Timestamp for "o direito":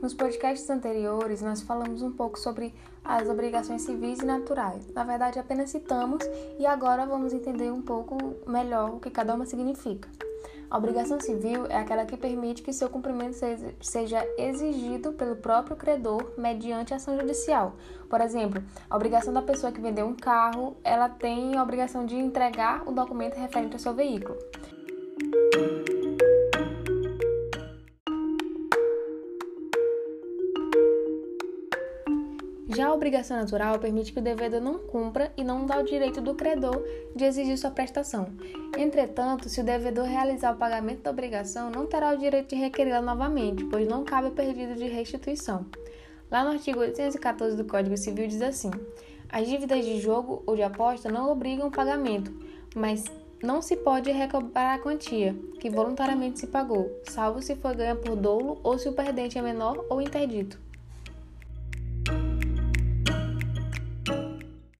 35.78-36.20, 42.14-42.50